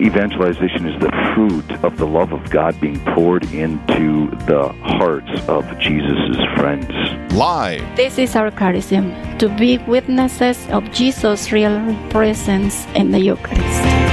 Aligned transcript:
Evangelization 0.00 0.86
is 0.86 0.98
the 0.98 1.10
fruit 1.34 1.70
of 1.84 1.98
the 1.98 2.06
love 2.06 2.32
of 2.32 2.48
God 2.48 2.80
being 2.80 2.98
poured 3.14 3.44
into 3.52 4.30
the 4.46 4.72
hearts 4.82 5.30
of 5.46 5.64
Jesus' 5.78 6.40
friends. 6.56 6.88
Live. 7.34 7.84
This 7.96 8.16
is 8.16 8.34
our 8.34 8.50
charism 8.50 9.12
to 9.38 9.48
be 9.56 9.76
witnesses 9.86 10.66
of 10.70 10.90
Jesus' 10.90 11.52
real 11.52 11.94
presence 12.08 12.86
in 12.94 13.10
the 13.10 13.20
Eucharist. 13.20 14.09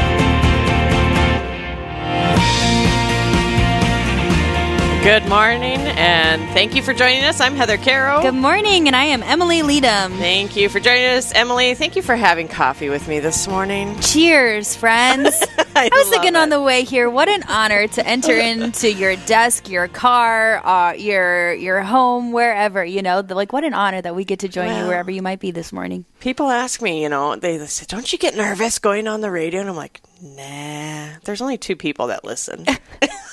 Good 5.07 5.29
morning, 5.29 5.79
and 5.79 6.41
thank 6.49 6.75
you 6.75 6.84
for 6.84 6.93
joining 6.93 7.23
us. 7.23 7.39
I'm 7.39 7.55
Heather 7.55 7.77
Carroll. 7.77 8.21
Good 8.21 8.34
morning, 8.34 8.88
and 8.88 8.95
I 8.95 9.05
am 9.05 9.23
Emily 9.23 9.61
Leadham. 9.61 10.11
Thank 10.17 10.57
you 10.57 10.67
for 10.67 10.81
joining 10.81 11.05
us, 11.05 11.31
Emily. 11.33 11.75
Thank 11.75 11.95
you 11.95 12.02
for 12.02 12.17
having 12.17 12.49
coffee 12.49 12.89
with 12.89 13.07
me 13.07 13.21
this 13.21 13.47
morning. 13.47 13.97
Cheers, 14.02 14.75
friends. 14.75 15.41
I, 15.57 15.89
I 15.89 15.97
was 15.97 16.09
thinking 16.09 16.35
it. 16.35 16.38
on 16.38 16.49
the 16.49 16.61
way 16.61 16.83
here, 16.83 17.09
what 17.09 17.30
an 17.30 17.43
honor 17.43 17.88
to 17.88 18.05
enter 18.05 18.33
into 18.38 18.91
your 18.91 19.16
desk, 19.16 19.70
your 19.70 19.88
car, 19.88 20.57
uh, 20.67 20.91
your 20.91 21.53
your 21.53 21.83
home, 21.83 22.33
wherever. 22.33 22.83
You 22.83 23.02
know, 23.02 23.21
like 23.21 23.53
what 23.53 23.63
an 23.63 23.73
honor 23.73 24.02
that 24.02 24.13
we 24.13 24.25
get 24.25 24.39
to 24.39 24.49
join 24.49 24.77
you 24.77 24.88
wherever 24.88 25.09
you 25.09 25.21
might 25.21 25.39
be 25.39 25.52
this 25.52 25.71
morning. 25.71 26.03
People 26.19 26.49
ask 26.49 26.81
me, 26.81 27.02
you 27.02 27.08
know, 27.08 27.38
they 27.38 27.66
say, 27.67 27.85
"Don't 27.88 28.11
you 28.11 28.19
get 28.19 28.35
nervous 28.35 28.77
going 28.77 29.08
on 29.08 29.21
the 29.21 29.31
radio?" 29.31 29.61
And 29.61 29.69
I'm 29.69 29.77
like, 29.77 30.02
"Nah." 30.21 31.11
There's 31.23 31.42
only 31.42 31.58
two 31.58 31.77
people 31.77 32.08
that 32.08 32.25
listen, 32.25 32.66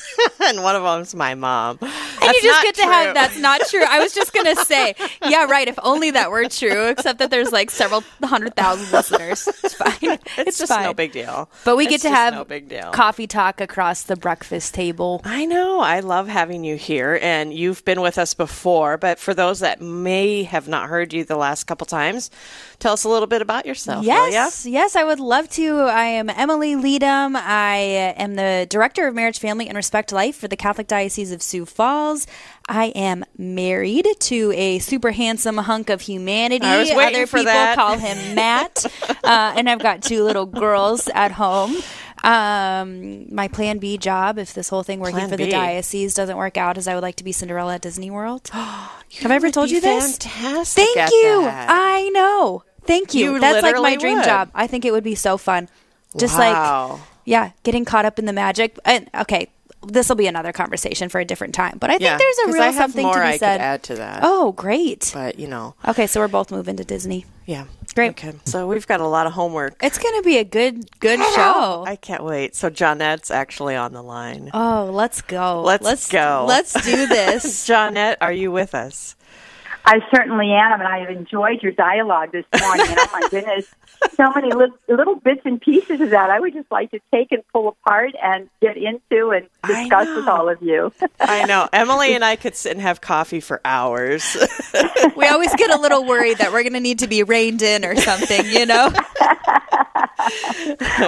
and 0.49 0.63
one 0.63 0.77
of 0.77 0.83
them's 0.83 1.15
my 1.15 1.35
mom. 1.35 1.79
You 2.33 2.43
just 2.43 2.63
get 2.63 2.75
to 2.77 2.83
have 2.85 3.15
that's 3.15 3.39
not 3.39 3.61
true. 3.69 3.85
I 3.87 3.99
was 4.01 4.13
just 4.15 4.33
gonna 4.33 4.57
say, 4.65 4.95
yeah, 5.29 5.45
right. 5.45 5.67
If 5.69 5.79
only 5.83 6.11
that 6.13 6.31
were 6.31 6.49
true. 6.49 6.89
Except 6.89 7.19
that 7.19 7.31
there's 7.31 7.53
like 7.53 7.71
several 7.71 8.03
hundred 8.23 8.55
thousand 8.57 8.91
listeners. 8.93 9.47
It's 9.63 9.75
fine. 9.75 10.19
It's, 10.39 10.59
just 10.59 10.73
fine. 10.73 10.85
no 10.85 10.95
big 10.95 11.13
deal. 11.13 11.49
But 11.65 11.77
we 11.77 11.85
It's 11.85 11.91
get 12.03 12.09
to 12.09 12.11
have 12.15 12.35
no 12.35 12.45
big 12.45 12.69
deal. 12.69 12.91
coffee 12.93 13.27
talk 13.27 13.61
across 13.61 14.03
the 14.03 14.17
breakfast 14.17 14.75
table. 14.75 15.21
I 15.25 15.45
know. 15.47 15.81
I 15.81 16.01
love 16.01 16.29
having 16.29 16.65
you 16.65 16.77
here, 16.77 17.19
and 17.23 17.53
you've 17.53 17.85
been 17.85 18.01
with 18.01 18.19
us 18.19 18.35
before. 18.35 18.97
But 18.97 19.19
for 19.19 19.35
those 19.35 19.61
that 19.61 19.81
may 19.81 20.43
have 20.45 20.69
not 20.69 20.89
heard 20.89 21.13
you 21.13 21.25
the 21.25 21.37
last 21.37 21.65
couple 21.65 21.87
times, 21.87 22.31
tell 22.79 22.93
us 22.95 23.05
a 23.05 23.09
little 23.09 23.27
bit 23.27 23.43
about 23.43 23.67
yourself. 23.67 24.05
Yes, 24.05 24.67
yes, 24.67 24.97
I 24.97 25.05
would 25.05 25.21
love 25.21 25.49
to. 25.51 25.79
I 25.81 26.05
am 26.05 26.31
Emily 26.31 26.77
Leadham. 26.77 27.37
I 27.37 27.77
am 28.17 28.35
the 28.37 28.67
director 28.69 29.07
of 29.09 29.15
marriage, 29.15 29.39
family, 29.39 29.69
and 29.69 29.77
respect 29.77 30.13
life 30.13 30.37
for 30.37 30.49
the 30.49 30.57
Catholic 30.57 30.87
Diocese 30.87 31.33
of 31.33 31.43
Sioux 31.43 31.65
Falls. 31.67 32.14
I 32.69 32.87
am 32.95 33.25
married 33.37 34.07
to 34.21 34.53
a 34.53 34.79
super 34.79 35.11
handsome 35.13 35.57
hunk 35.59 35.91
of 35.91 36.01
humanity. 36.03 36.65
I 36.67 36.79
was 36.79 36.89
waiting 36.93 37.17
Other 37.17 37.27
for 37.27 37.39
people 37.39 37.53
that. 37.53 37.77
call 37.77 37.99
him 37.99 38.35
Matt, 38.35 38.85
uh, 39.25 39.55
and 39.57 39.69
I've 39.69 39.81
got 39.81 40.03
two 40.03 40.25
little 40.25 40.47
girls 40.47 41.09
at 41.09 41.33
home. 41.33 41.77
Um, 42.23 43.33
my 43.35 43.49
Plan 43.49 43.79
B 43.79 43.99
job, 43.99 44.39
if 44.39 44.55
this 44.55 44.69
whole 44.71 44.83
thing 44.83 44.99
working 44.99 45.17
Plan 45.19 45.29
for 45.29 45.37
the 45.37 45.49
diocese 45.51 46.15
doesn't 46.15 46.37
work 46.37 46.57
out, 46.57 46.79
is 46.79 46.89
I 46.89 46.95
would 46.95 47.03
like 47.03 47.17
to 47.17 47.25
be 47.25 47.33
Cinderella 47.33 47.75
at 47.75 47.83
Disney 47.83 48.11
World. 48.11 48.49
Have 48.53 49.31
I 49.31 49.35
ever 49.35 49.51
told 49.51 49.71
you 49.71 49.81
this? 49.81 50.17
Fantastic. 50.17 50.85
Thank 50.85 50.97
at 50.97 51.11
you. 51.11 51.43
that. 51.43 51.69
I 51.71 52.09
know. 52.09 52.65
Thank 52.85 53.15
you. 53.15 53.35
You 53.35 53.41
That's 53.41 53.63
like 53.63 53.63
my 53.63 53.69
literally 53.81 53.97
dream 53.99 54.17
would. 54.19 54.25
job. 54.25 54.51
I 54.55 54.67
think 54.67 54.85
it 54.85 54.93
would 54.93 55.05
be 55.05 55.15
so 55.15 55.37
fun. 55.37 55.69
Just 56.17 56.39
Wow. 56.39 56.93
like 56.93 57.01
yeah, 57.27 57.51
getting 57.63 57.85
caught 57.85 58.05
up 58.07 58.19
in 58.19 58.25
the 58.25 58.33
magic. 58.33 58.79
And 58.85 59.09
okay, 59.15 59.49
this 59.87 60.09
will 60.09 60.17
be 60.17 60.27
another 60.27 60.53
conversation 60.53 61.09
for 61.09 61.21
a 61.21 61.25
different 61.25 61.55
time. 61.55 61.79
But 61.79 61.91
I 61.91 61.95
think 61.95 62.03
Yeah, 62.03 62.19
there's 62.19 62.39
a 62.49 62.53
real 62.53 62.63
I 62.63 62.67
have 62.67 62.75
something 62.77 63.05
more 63.05 63.15
to 63.15 63.21
be 63.21 63.27
I 63.27 63.33
could 63.33 63.39
said. 63.41 63.61
add 63.61 63.83
to 63.85 63.95
that. 63.97 64.21
Oh, 64.23 64.53
great. 64.53 65.11
But 65.15 65.39
you 65.39 65.47
know, 65.47 65.75
Okay, 65.87 66.07
so 66.07 66.21
we're 66.21 66.29
both 66.29 66.51
moving 66.51 66.77
to 66.77 66.85
Disney. 66.85 67.27
yeah, 67.47 67.65
Great. 67.95 68.11
Okay, 68.11 68.33
so 68.45 68.67
we've 68.67 68.87
got 68.89 69.01
a 69.01 69.07
lot 69.07 69.27
of 69.27 69.33
homework. 69.35 69.77
It's 69.83 69.99
going 69.99 70.17
to 70.21 70.23
be 70.25 70.39
a 70.39 70.45
good 70.45 70.89
good 71.01 71.21
show. 71.35 71.85
I 71.87 71.97
can't 71.97 72.25
wait. 72.25 72.57
So 72.57 72.71
Johnette's 72.71 73.31
actually 73.31 73.77
on 73.77 73.93
the 73.93 74.03
line. 74.03 74.51
Oh, 74.53 74.91
let's 74.93 75.21
go. 75.23 75.63
Let's 75.63 76.11
go. 76.11 76.45
Let's 76.49 76.73
do 76.85 77.07
this. 77.07 77.45
Johnette, 77.69 78.17
are 78.21 78.33
you 78.33 78.51
with 78.51 78.75
us? 78.75 79.15
I 79.87 80.01
certainly 80.15 80.51
am, 80.53 80.81
and 80.81 80.89
I 80.89 81.01
have 81.01 81.11
enjoyed 81.11 81.63
your 81.63 81.73
dialogue 81.73 82.33
this 82.33 82.47
morning. 82.59 82.87
And 82.89 82.99
oh 82.99 83.09
my 83.13 83.29
goodness, 83.31 83.67
so 84.17 84.33
many 84.35 84.49
little, 84.53 84.77
little 84.89 85.17
bits 85.17 85.43
and 85.45 85.61
pieces 85.61 86.01
of 86.01 86.11
that 86.11 86.31
I 86.31 86.41
would 86.41 86.55
just 86.55 86.71
like 86.71 86.91
to 86.93 87.01
take 87.13 87.33
and 87.33 87.43
pull 87.53 87.69
apart 87.69 88.13
and 88.23 88.49
get 88.63 88.77
into 88.79 89.31
and 89.31 89.47
discuss 89.67 90.09
with 90.17 90.27
all 90.27 90.49
of 90.49 90.63
you. 90.63 90.91
I 91.21 91.45
know. 91.45 91.69
Emily 91.73 92.15
and 92.15 92.25
I 92.25 92.37
could 92.37 92.57
sit 92.57 92.73
and 92.73 92.81
have 92.81 93.01
coffee 93.03 93.41
for 93.41 93.61
hours. 93.65 94.37
we 95.17 95.27
always 95.27 95.55
get 95.55 95.71
a 95.71 95.79
little 95.79 96.05
worried 96.07 96.39
that 96.39 96.51
we're 96.53 96.63
going 96.63 96.73
to 96.73 96.81
need 96.81 97.01
to 97.01 97.07
be 97.07 97.23
reined 97.23 97.61
in 97.61 97.85
or 97.85 97.95
something, 97.97 98.47
you 98.47 98.65
know? 98.65 98.91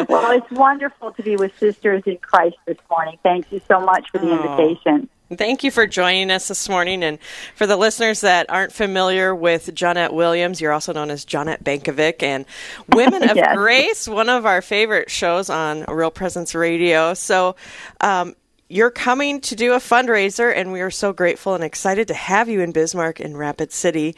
well, 0.08 0.30
it's 0.32 0.50
wonderful 0.50 1.12
to 1.12 1.22
be 1.22 1.36
with 1.36 1.56
sisters 1.58 2.02
in 2.06 2.18
Christ 2.18 2.56
this 2.66 2.76
morning. 2.90 3.18
Thank 3.22 3.50
you 3.52 3.60
so 3.68 3.80
much 3.80 4.10
for 4.10 4.18
the 4.18 4.26
Oh. 4.30 4.36
invitation. 4.60 5.08
Thank 5.34 5.64
you 5.64 5.72
for 5.72 5.88
joining 5.88 6.30
us 6.30 6.46
this 6.46 6.68
morning. 6.68 7.02
And 7.02 7.18
for 7.56 7.66
the 7.66 7.76
listeners 7.76 8.20
that 8.20 8.48
aren't 8.48 8.72
familiar 8.72 9.34
with 9.34 9.74
Johnette 9.74 10.12
Williams, 10.12 10.60
you're 10.60 10.72
also 10.72 10.92
known 10.92 11.10
as 11.10 11.24
Johnette 11.24 11.64
Benkovic 11.64 12.22
and 12.22 12.44
Women 12.88 13.28
of 13.28 13.36
Yes. 13.36 13.56
Grace, 13.56 14.08
one 14.08 14.28
of 14.28 14.46
our 14.46 14.62
favorite 14.62 15.10
shows 15.10 15.50
on 15.50 15.84
Real 15.88 16.12
Presence 16.12 16.54
Radio. 16.54 17.14
So, 17.14 17.56
um, 18.00 18.36
you're 18.68 18.90
coming 18.90 19.40
to 19.42 19.54
do 19.54 19.74
a 19.74 19.78
fundraiser, 19.78 20.52
and 20.54 20.72
we 20.72 20.80
are 20.80 20.90
so 20.90 21.12
grateful 21.12 21.54
and 21.54 21.62
excited 21.62 22.08
to 22.08 22.14
have 22.14 22.48
you 22.48 22.60
in 22.60 22.72
Bismarck 22.72 23.20
in 23.20 23.36
Rapid 23.36 23.72
City. 23.72 24.16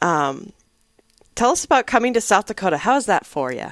Um, 0.00 0.52
tell 1.34 1.50
us 1.50 1.64
about 1.66 1.86
coming 1.86 2.14
to 2.14 2.20
South 2.20 2.46
Dakota. 2.46 2.78
How 2.78 2.96
is 2.96 3.06
that 3.06 3.26
for 3.26 3.52
you? 3.52 3.68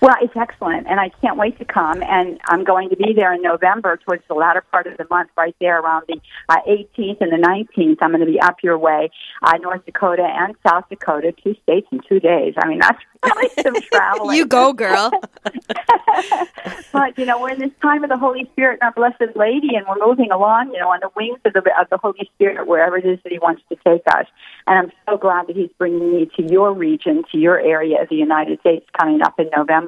Well, 0.00 0.14
it's 0.20 0.36
excellent, 0.36 0.86
and 0.86 1.00
I 1.00 1.08
can't 1.20 1.36
wait 1.38 1.58
to 1.58 1.64
come. 1.64 2.02
And 2.02 2.38
I'm 2.46 2.64
going 2.64 2.90
to 2.90 2.96
be 2.96 3.12
there 3.14 3.32
in 3.32 3.42
November, 3.42 3.96
towards 3.96 4.22
the 4.28 4.34
latter 4.34 4.62
part 4.70 4.86
of 4.86 4.96
the 4.96 5.06
month, 5.10 5.30
right 5.36 5.56
there 5.60 5.80
around 5.80 6.04
the 6.08 6.20
uh, 6.48 6.56
18th 6.68 7.20
and 7.20 7.32
the 7.32 7.46
19th. 7.76 7.98
I'm 8.00 8.10
going 8.10 8.20
to 8.20 8.26
be 8.26 8.40
up 8.40 8.56
your 8.62 8.78
way, 8.78 9.10
uh, 9.42 9.56
North 9.58 9.84
Dakota 9.86 10.26
and 10.28 10.54
South 10.66 10.84
Dakota, 10.88 11.32
two 11.42 11.54
states 11.62 11.86
in 11.90 12.00
two 12.08 12.20
days. 12.20 12.54
I 12.58 12.68
mean, 12.68 12.78
that's 12.78 13.02
really 13.24 13.50
some 13.62 13.74
traveling. 13.92 14.36
You 14.36 14.46
go, 14.46 14.72
girl. 14.72 15.10
but 16.92 17.18
you 17.18 17.24
know, 17.24 17.40
we're 17.40 17.50
in 17.50 17.60
this 17.60 17.70
time 17.80 18.04
of 18.04 18.10
the 18.10 18.18
Holy 18.18 18.48
Spirit 18.52 18.78
and 18.80 18.88
our 18.88 18.92
Blessed 18.92 19.36
Lady, 19.36 19.70
and 19.76 19.86
we're 19.88 20.06
moving 20.06 20.30
along, 20.30 20.72
you 20.72 20.80
know, 20.80 20.88
on 20.88 21.00
the 21.00 21.10
wings 21.16 21.40
of 21.44 21.52
the 21.52 21.60
of 21.80 21.88
the 21.90 21.98
Holy 21.98 22.28
Spirit 22.34 22.66
wherever 22.66 22.96
it 22.98 23.06
is 23.06 23.18
that 23.22 23.32
He 23.32 23.38
wants 23.38 23.62
to 23.70 23.76
take 23.86 24.02
us. 24.08 24.26
And 24.66 24.78
I'm 24.78 24.92
so 25.08 25.16
glad 25.16 25.46
that 25.46 25.56
He's 25.56 25.70
bringing 25.78 26.12
me 26.12 26.30
to 26.36 26.42
your 26.42 26.72
region, 26.72 27.24
to 27.32 27.38
your 27.38 27.58
area 27.58 28.02
of 28.02 28.08
the 28.08 28.16
United 28.16 28.60
States, 28.60 28.86
coming 28.98 29.22
up 29.22 29.38
in 29.38 29.48
November. 29.56 29.85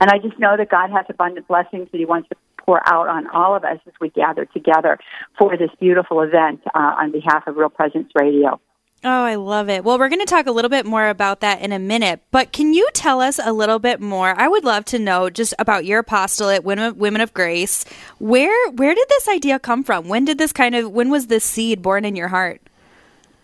And 0.00 0.10
I 0.10 0.18
just 0.18 0.38
know 0.38 0.56
that 0.56 0.70
God 0.70 0.90
has 0.90 1.06
abundant 1.08 1.48
blessings 1.48 1.88
that 1.92 1.98
He 1.98 2.04
wants 2.04 2.28
to 2.30 2.36
pour 2.64 2.80
out 2.88 3.08
on 3.08 3.26
all 3.28 3.56
of 3.56 3.64
us 3.64 3.78
as 3.86 3.92
we 4.00 4.10
gather 4.10 4.44
together 4.44 4.98
for 5.38 5.56
this 5.56 5.70
beautiful 5.80 6.20
event 6.20 6.60
uh, 6.74 6.78
on 6.78 7.12
behalf 7.12 7.46
of 7.46 7.56
Real 7.56 7.70
Presence 7.70 8.10
Radio. 8.14 8.60
Oh, 9.02 9.24
I 9.24 9.36
love 9.36 9.70
it. 9.70 9.82
Well, 9.82 9.98
we're 9.98 10.10
going 10.10 10.20
to 10.20 10.26
talk 10.26 10.46
a 10.46 10.52
little 10.52 10.68
bit 10.68 10.84
more 10.84 11.08
about 11.08 11.40
that 11.40 11.62
in 11.62 11.72
a 11.72 11.78
minute, 11.78 12.20
but 12.30 12.52
can 12.52 12.74
you 12.74 12.86
tell 12.92 13.22
us 13.22 13.40
a 13.42 13.50
little 13.50 13.78
bit 13.78 13.98
more? 13.98 14.38
I 14.38 14.46
would 14.46 14.62
love 14.62 14.84
to 14.86 14.98
know 14.98 15.30
just 15.30 15.54
about 15.58 15.86
your 15.86 16.00
apostolate, 16.00 16.64
Women 16.64 16.98
Women 16.98 17.22
of 17.22 17.32
Grace. 17.32 17.86
Where 18.18 18.70
where 18.72 18.94
did 18.94 19.08
this 19.08 19.26
idea 19.26 19.58
come 19.58 19.84
from? 19.84 20.06
When 20.08 20.26
did 20.26 20.36
this 20.36 20.52
kind 20.52 20.74
of 20.74 20.92
when 20.92 21.08
was 21.08 21.28
this 21.28 21.44
seed 21.44 21.80
born 21.80 22.04
in 22.04 22.14
your 22.14 22.28
heart? 22.28 22.60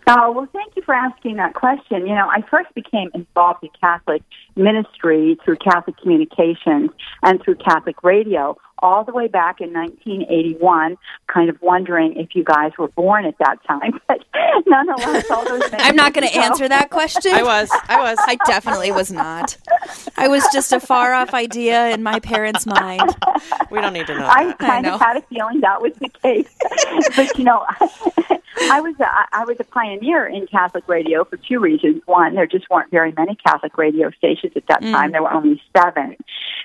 Oh, 0.09 0.31
well, 0.31 0.47
thank 0.53 0.75
you 0.75 0.81
for 0.83 0.93
asking 0.93 1.35
that 1.35 1.53
question. 1.53 2.07
You 2.07 2.15
know, 2.15 2.27
I 2.29 2.41
first 2.49 2.73
became 2.73 3.09
involved 3.13 3.63
in 3.63 3.69
Catholic 3.79 4.23
ministry 4.55 5.37
through 5.43 5.57
Catholic 5.57 5.97
communications 5.97 6.91
and 7.23 7.41
through 7.43 7.55
Catholic 7.55 8.03
radio 8.03 8.57
all 8.79 9.03
the 9.03 9.11
way 9.11 9.27
back 9.27 9.59
in 9.59 9.73
1981, 9.73 10.97
kind 11.27 11.49
of 11.49 11.57
wondering 11.61 12.15
if 12.17 12.35
you 12.35 12.43
guys 12.43 12.71
were 12.77 12.87
born 12.89 13.25
at 13.25 13.37
that 13.39 13.57
time. 13.65 13.99
But 14.07 14.23
nonetheless, 14.65 15.29
all 15.29 15.43
those 15.43 15.61
I'm 15.73 15.95
not 15.95 16.13
going 16.13 16.25
to 16.25 16.33
ago- 16.33 16.41
answer 16.45 16.67
that 16.69 16.89
question. 16.89 17.33
I 17.33 17.43
was. 17.43 17.69
I 17.89 17.99
was. 17.99 18.17
I 18.21 18.37
definitely 18.45 18.91
was 18.91 19.11
not. 19.11 19.57
I 20.15 20.27
was 20.29 20.43
just 20.53 20.71
a 20.71 20.79
far 20.79 21.13
off 21.13 21.33
idea 21.33 21.89
in 21.89 22.03
my 22.03 22.19
parents' 22.19 22.65
mind. 22.65 23.01
We 23.69 23.81
don't 23.81 23.93
need 23.93 24.07
to 24.07 24.17
know. 24.17 24.25
I 24.25 24.45
that. 24.45 24.59
kind 24.59 24.85
know. 24.85 24.95
of 24.95 25.01
had 25.01 25.17
a 25.17 25.21
feeling 25.23 25.59
that 25.61 25.81
was 25.81 25.93
the 25.99 26.09
case, 26.09 26.49
but 27.15 27.37
you 27.37 27.43
know, 27.43 27.65
I 28.71 28.81
was 28.81 28.95
a, 28.99 29.07
I 29.33 29.45
was 29.45 29.57
a 29.59 29.63
pioneer 29.63 30.25
in 30.25 30.47
Catholic 30.47 30.87
radio 30.87 31.23
for 31.25 31.37
two 31.37 31.59
reasons. 31.59 32.01
One, 32.05 32.35
there 32.35 32.47
just 32.47 32.69
weren't 32.69 32.89
very 32.91 33.11
many 33.11 33.35
Catholic 33.35 33.77
radio 33.77 34.09
stations 34.11 34.53
at 34.55 34.67
that 34.67 34.81
time. 34.81 35.11
There 35.11 35.21
were 35.21 35.33
only 35.33 35.61
seven, 35.75 36.15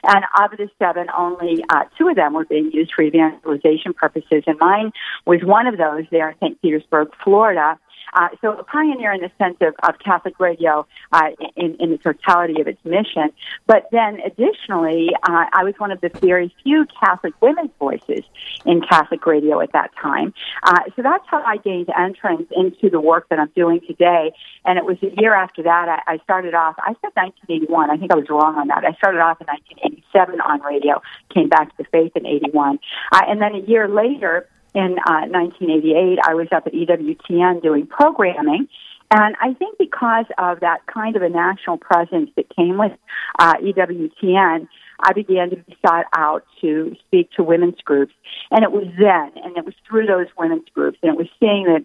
and 0.04 0.24
of 0.40 0.50
the 0.56 0.70
seven, 0.78 1.08
only 1.16 1.64
uh, 1.68 1.84
two 1.98 2.08
of 2.08 2.16
them 2.16 2.34
were 2.34 2.44
being 2.44 2.70
used 2.72 2.92
for 2.94 3.02
evangelization 3.02 3.94
purposes, 3.94 4.44
and 4.46 4.58
mine 4.58 4.92
was 5.26 5.40
one 5.42 5.66
of 5.66 5.76
those 5.76 6.04
there 6.10 6.30
in 6.30 6.36
St. 6.38 6.62
Petersburg, 6.62 7.08
Florida. 7.22 7.78
Uh, 8.12 8.28
so 8.40 8.52
a 8.58 8.64
pioneer 8.64 9.12
in 9.12 9.20
the 9.20 9.30
sense 9.38 9.56
of, 9.60 9.74
of 9.82 9.98
Catholic 9.98 10.38
radio 10.38 10.86
uh, 11.12 11.30
in, 11.56 11.76
in 11.80 11.90
the 11.90 11.98
totality 11.98 12.60
of 12.60 12.66
its 12.66 12.82
mission. 12.84 13.30
But 13.66 13.88
then 13.92 14.20
additionally, 14.20 15.10
uh, 15.22 15.46
I 15.52 15.64
was 15.64 15.74
one 15.78 15.90
of 15.90 16.00
the 16.00 16.10
very 16.20 16.54
few 16.62 16.86
Catholic 17.00 17.34
women's 17.40 17.70
voices 17.78 18.24
in 18.64 18.80
Catholic 18.82 19.24
radio 19.26 19.60
at 19.60 19.72
that 19.72 19.90
time. 20.00 20.34
Uh, 20.62 20.80
so 20.96 21.02
that's 21.02 21.24
how 21.26 21.42
I 21.42 21.56
gained 21.56 21.88
entrance 21.96 22.48
into 22.54 22.90
the 22.90 23.00
work 23.00 23.28
that 23.30 23.38
I'm 23.38 23.50
doing 23.54 23.80
today. 23.86 24.32
And 24.64 24.78
it 24.78 24.84
was 24.84 24.98
a 25.02 25.10
year 25.20 25.34
after 25.34 25.62
that 25.62 25.88
I, 25.88 26.14
I 26.14 26.18
started 26.18 26.54
off. 26.54 26.76
I 26.78 26.94
said 27.00 27.12
1981. 27.14 27.90
I 27.90 27.96
think 27.96 28.12
I 28.12 28.16
was 28.16 28.28
wrong 28.28 28.56
on 28.56 28.68
that. 28.68 28.84
I 28.84 28.92
started 28.94 29.20
off 29.20 29.40
in 29.40 29.46
1987 29.46 30.40
on 30.40 30.60
radio. 30.62 31.02
Came 31.34 31.48
back 31.48 31.70
to 31.70 31.82
the 31.82 31.84
faith 31.90 32.12
in 32.14 32.26
81, 32.26 32.78
uh, 33.12 33.20
and 33.26 33.40
then 33.40 33.54
a 33.54 33.60
year 33.60 33.88
later 33.88 34.48
in 34.74 34.96
uh, 35.06 35.28
1988, 35.28 36.18
I 36.26 36.34
was 36.34 36.48
up 36.54 36.66
at 36.66 36.72
EWTN 36.72 37.62
doing 37.62 37.86
programming. 37.86 38.68
And 39.14 39.36
I 39.42 39.52
think 39.52 39.76
because 39.78 40.24
of 40.38 40.60
that 40.60 40.86
kind 40.86 41.16
of 41.16 41.22
a 41.22 41.28
national 41.28 41.76
presence 41.76 42.30
that 42.36 42.46
came 42.56 42.78
with 42.78 42.92
uh, 43.38 43.54
EWTN, 43.56 44.68
I 45.00 45.12
began 45.12 45.50
to 45.50 45.56
be 45.56 45.76
sought 45.84 46.06
out 46.16 46.44
to 46.62 46.96
speak 47.06 47.30
to 47.32 47.42
women's 47.42 47.80
groups. 47.84 48.14
And 48.50 48.64
it 48.64 48.72
was 48.72 48.86
then, 48.98 49.44
and 49.44 49.56
it 49.58 49.66
was 49.66 49.74
through 49.86 50.06
those 50.06 50.28
women's 50.38 50.68
groups, 50.74 50.98
and 51.02 51.12
it 51.12 51.18
was 51.18 51.28
seeing 51.38 51.64
that 51.64 51.84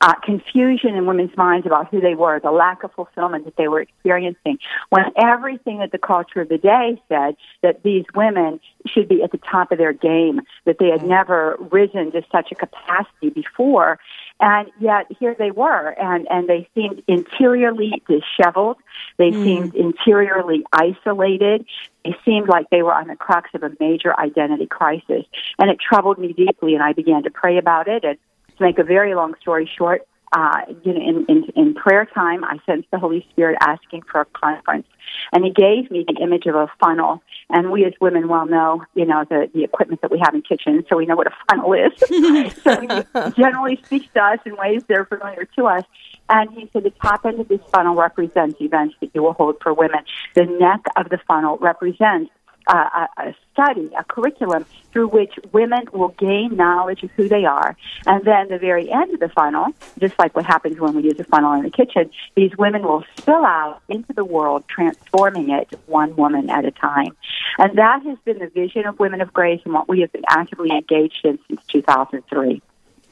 uh, 0.00 0.14
confusion 0.22 0.94
in 0.94 1.06
women's 1.06 1.36
minds 1.36 1.66
about 1.66 1.88
who 1.90 2.00
they 2.00 2.14
were, 2.14 2.40
the 2.40 2.50
lack 2.50 2.82
of 2.84 2.92
fulfillment 2.92 3.44
that 3.44 3.56
they 3.56 3.68
were 3.68 3.80
experiencing, 3.80 4.58
when 4.90 5.04
everything 5.16 5.78
that 5.78 5.92
the 5.92 5.98
culture 5.98 6.40
of 6.40 6.48
the 6.48 6.58
day 6.58 7.00
said 7.08 7.36
that 7.62 7.82
these 7.82 8.04
women 8.14 8.60
should 8.86 9.08
be 9.08 9.22
at 9.22 9.32
the 9.32 9.38
top 9.38 9.72
of 9.72 9.78
their 9.78 9.92
game, 9.92 10.40
that 10.64 10.78
they 10.78 10.88
had 10.88 11.02
never 11.02 11.56
risen 11.70 12.12
to 12.12 12.22
such 12.32 12.50
a 12.52 12.54
capacity 12.54 13.30
before. 13.30 13.98
And 14.40 14.70
yet 14.80 15.06
here 15.18 15.36
they 15.38 15.50
were, 15.50 15.88
and, 16.00 16.26
and 16.30 16.48
they 16.48 16.66
seemed 16.74 17.02
interiorly 17.06 18.02
disheveled. 18.08 18.78
They 19.18 19.30
mm. 19.30 19.44
seemed 19.44 19.74
interiorly 19.74 20.64
isolated. 20.72 21.66
They 22.04 22.16
seemed 22.24 22.48
like 22.48 22.70
they 22.70 22.82
were 22.82 22.94
on 22.94 23.08
the 23.08 23.16
crux 23.16 23.50
of 23.52 23.62
a 23.62 23.70
major 23.78 24.18
identity 24.18 24.66
crisis. 24.66 25.26
And 25.58 25.70
it 25.70 25.78
troubled 25.78 26.18
me 26.18 26.32
deeply, 26.32 26.72
and 26.74 26.82
I 26.82 26.94
began 26.94 27.22
to 27.24 27.30
pray 27.30 27.58
about 27.58 27.86
it. 27.86 28.02
And 28.02 28.16
to 28.60 28.64
make 28.64 28.78
a 28.78 28.84
very 28.84 29.14
long 29.14 29.34
story 29.40 29.68
short, 29.76 30.06
uh, 30.32 30.60
you 30.84 30.92
know, 30.92 31.00
in, 31.00 31.26
in, 31.28 31.44
in 31.56 31.74
prayer 31.74 32.06
time, 32.14 32.44
I 32.44 32.58
sensed 32.64 32.88
the 32.92 32.98
Holy 33.00 33.26
Spirit 33.30 33.58
asking 33.60 34.02
for 34.02 34.20
a 34.20 34.24
conference. 34.26 34.86
And 35.32 35.44
he 35.44 35.50
gave 35.50 35.90
me 35.90 36.04
the 36.06 36.22
image 36.22 36.46
of 36.46 36.54
a 36.54 36.68
funnel. 36.78 37.20
And 37.48 37.72
we 37.72 37.84
as 37.84 37.94
women 38.00 38.28
well 38.28 38.46
know, 38.46 38.84
you 38.94 39.06
know, 39.06 39.24
the, 39.28 39.50
the 39.52 39.64
equipment 39.64 40.02
that 40.02 40.10
we 40.12 40.20
have 40.22 40.34
in 40.34 40.42
kitchens, 40.42 40.84
so 40.88 40.96
we 40.96 41.06
know 41.06 41.16
what 41.16 41.26
a 41.26 41.34
funnel 41.48 41.72
is. 41.72 41.98
so 42.62 42.80
he 42.80 43.32
generally 43.42 43.80
speaks 43.84 44.06
to 44.14 44.20
us 44.20 44.38
in 44.46 44.56
ways 44.56 44.84
that 44.88 44.98
are 44.98 45.04
familiar 45.04 45.48
to 45.56 45.66
us. 45.66 45.82
And 46.28 46.48
he 46.52 46.70
said 46.72 46.84
the 46.84 46.90
top 46.90 47.26
end 47.26 47.40
of 47.40 47.48
this 47.48 47.60
funnel 47.72 47.96
represents 47.96 48.60
events 48.60 48.94
that 49.00 49.10
you 49.12 49.24
will 49.24 49.32
hold 49.32 49.56
for 49.60 49.74
women. 49.74 50.04
The 50.36 50.44
neck 50.44 50.84
of 50.96 51.08
the 51.08 51.18
funnel 51.26 51.58
represents 51.58 52.30
a, 52.66 53.08
a 53.16 53.34
study, 53.52 53.90
a 53.98 54.04
curriculum 54.04 54.64
through 54.92 55.08
which 55.08 55.34
women 55.52 55.84
will 55.92 56.08
gain 56.08 56.56
knowledge 56.56 57.02
of 57.02 57.10
who 57.12 57.28
they 57.28 57.44
are. 57.44 57.76
And 58.06 58.24
then 58.24 58.48
the 58.48 58.58
very 58.58 58.90
end 58.90 59.14
of 59.14 59.20
the 59.20 59.28
funnel, 59.28 59.68
just 59.98 60.18
like 60.18 60.34
what 60.34 60.46
happens 60.46 60.78
when 60.78 60.94
we 60.94 61.02
use 61.02 61.18
a 61.18 61.24
funnel 61.24 61.52
in 61.54 61.62
the 61.62 61.70
kitchen, 61.70 62.10
these 62.34 62.56
women 62.56 62.82
will 62.82 63.04
spill 63.18 63.44
out 63.44 63.82
into 63.88 64.12
the 64.12 64.24
world, 64.24 64.64
transforming 64.68 65.50
it 65.50 65.68
one 65.86 66.16
woman 66.16 66.50
at 66.50 66.64
a 66.64 66.70
time. 66.70 67.16
And 67.58 67.78
that 67.78 68.02
has 68.04 68.18
been 68.24 68.38
the 68.38 68.48
vision 68.48 68.86
of 68.86 68.98
Women 68.98 69.20
of 69.20 69.32
Grace 69.32 69.60
and 69.64 69.74
what 69.74 69.88
we 69.88 70.00
have 70.00 70.12
been 70.12 70.24
actively 70.28 70.70
engaged 70.70 71.24
in 71.24 71.38
since 71.48 71.60
2003. 71.68 72.62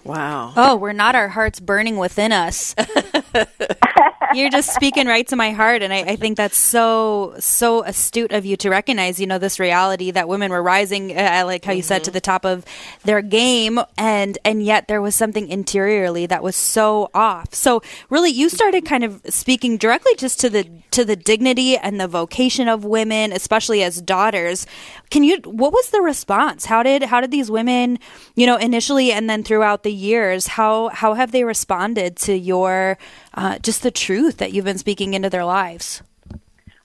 Wow. 0.09 0.55
Oh, 0.57 0.75
we're 0.75 0.95
not 0.95 1.15
our 1.15 1.29
hearts 1.29 1.61
burning 1.61 1.99
within 1.99 2.33
us. 2.33 2.75
You're 4.35 4.51
just 4.51 4.75
speaking 4.75 5.07
right 5.07 5.27
to 5.29 5.37
my 5.37 5.51
heart. 5.53 5.83
And 5.83 5.93
I, 5.93 6.01
I, 6.01 6.17
think 6.17 6.37
that's 6.37 6.57
so, 6.57 7.35
so 7.39 7.83
astute 7.85 8.33
of 8.33 8.45
you 8.45 8.57
to 8.59 8.71
recognize, 8.71 9.21
you 9.21 9.27
know, 9.27 9.39
this 9.39 9.59
reality 9.59 10.11
that 10.11 10.29
women 10.29 10.51
were 10.51 10.63
rising, 10.63 11.17
uh, 11.17 11.21
I 11.21 11.43
like 11.43 11.65
how 11.65 11.73
you 11.73 11.81
mm-hmm. 11.81 11.89
said, 11.89 12.05
to 12.05 12.11
the 12.11 12.21
top 12.21 12.45
of 12.45 12.65
their 13.05 13.23
game. 13.23 13.81
And, 13.97 14.39
and 14.45 14.63
yet 14.63 14.89
there 14.89 15.01
was 15.01 15.15
something 15.15 15.49
interiorly 15.49 16.27
that 16.27 16.43
was 16.43 16.57
so 16.57 17.11
off. 17.15 17.55
So 17.55 17.83
really, 18.11 18.31
you 18.31 18.49
started 18.49 18.85
kind 18.85 19.05
of 19.05 19.21
speaking 19.29 19.77
directly 19.77 20.15
just 20.17 20.41
to 20.41 20.51
the, 20.51 20.69
to 20.91 21.05
the 21.05 21.17
dignity 21.17 21.77
and 21.77 22.01
the 22.01 22.09
vocation 22.09 22.69
of 22.69 22.85
women, 22.85 23.33
especially 23.33 23.83
as 23.83 24.03
daughters. 24.03 24.67
Can 25.11 25.23
you, 25.23 25.39
what 25.45 25.73
was 25.73 25.91
the 25.91 26.01
response? 26.01 26.67
How 26.67 26.83
did, 26.83 27.05
how 27.05 27.21
did 27.21 27.31
these 27.31 27.51
women, 27.51 27.99
you 28.35 28.47
know, 28.47 28.57
initially 28.57 29.11
and 29.11 29.29
then 29.29 29.43
throughout 29.43 29.85
the 29.85 29.93
years, 29.99 30.47
how, 30.47 30.89
how 30.89 31.15
have 31.15 31.33
they 31.33 31.45
responded 31.45 32.17
to 32.17 32.35
your, 32.35 32.99
uh, 33.35 33.59
just 33.59 33.83
the 33.83 33.91
truth 33.91 34.39
that 34.39 34.53
you've 34.53 34.65
been 34.65 34.79
speaking 34.79 35.15
into 35.15 35.29
their 35.29 35.45
lives. 35.45 36.03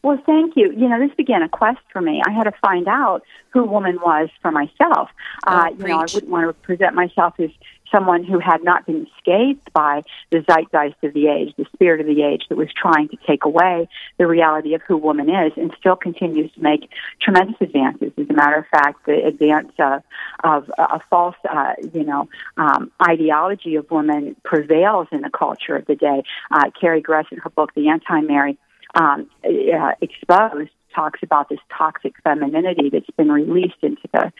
Well, 0.03 0.21
thank 0.25 0.57
you. 0.57 0.71
You 0.73 0.89
know, 0.89 0.99
this 0.99 1.15
began 1.15 1.41
a 1.43 1.49
quest 1.49 1.79
for 1.91 2.01
me. 2.01 2.21
I 2.27 2.31
had 2.31 2.43
to 2.43 2.51
find 2.61 2.87
out 2.89 3.23
who 3.51 3.63
woman 3.63 3.99
was 4.01 4.29
for 4.41 4.51
myself. 4.51 5.09
Oh, 5.47 5.51
uh, 5.51 5.69
you 5.69 5.87
know, 5.87 5.99
I 5.99 6.01
wouldn't 6.01 6.29
want 6.29 6.47
to 6.47 6.53
present 6.53 6.93
myself 6.93 7.35
as 7.39 7.51
someone 7.93 8.23
who 8.23 8.39
had 8.39 8.63
not 8.63 8.85
been 8.85 9.07
scathed 9.19 9.71
by 9.73 10.01
the 10.31 10.43
zeitgeist 10.49 10.95
of 11.03 11.13
the 11.13 11.27
age, 11.27 11.53
the 11.57 11.65
spirit 11.73 12.01
of 12.01 12.07
the 12.07 12.23
age 12.23 12.43
that 12.49 12.57
was 12.57 12.69
trying 12.73 13.07
to 13.09 13.17
take 13.27 13.45
away 13.45 13.87
the 14.17 14.27
reality 14.27 14.73
of 14.73 14.81
who 14.87 14.97
woman 14.97 15.29
is 15.29 15.53
and 15.55 15.73
still 15.79 15.95
continues 15.95 16.51
to 16.53 16.61
make 16.61 16.89
tremendous 17.21 17.55
advances. 17.61 18.11
As 18.17 18.29
a 18.29 18.33
matter 18.33 18.57
of 18.57 18.65
fact, 18.67 19.05
the 19.05 19.25
advance 19.25 19.71
of, 19.79 20.03
of 20.43 20.71
a 20.77 20.99
false, 21.09 21.35
uh, 21.49 21.73
you 21.93 22.03
know, 22.03 22.27
um, 22.57 22.91
ideology 23.07 23.75
of 23.75 23.89
woman 23.91 24.35
prevails 24.43 25.07
in 25.11 25.21
the 25.21 25.29
culture 25.29 25.75
of 25.75 25.85
the 25.85 25.95
day. 25.95 26.23
Uh, 26.51 26.71
Carrie 26.79 27.01
Gress 27.01 27.25
in 27.31 27.37
her 27.39 27.49
book, 27.49 27.73
The 27.75 27.89
Anti-Mary, 27.89 28.57
um, 28.95 29.29
uh, 29.43 29.93
exposed 30.01 30.69
talks 30.93 31.19
about 31.23 31.49
this 31.49 31.59
toxic 31.75 32.13
femininity 32.23 32.89
that's 32.89 33.09
been 33.17 33.31
released 33.31 33.81
into 33.81 34.07
the 34.13 34.31